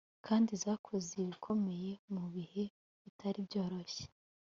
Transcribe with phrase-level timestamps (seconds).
[0.25, 2.63] kandi zakoze ibikomeye mu bihe
[3.03, 4.05] bitari byoroshye